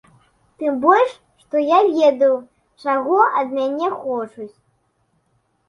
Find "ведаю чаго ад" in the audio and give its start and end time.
1.99-3.47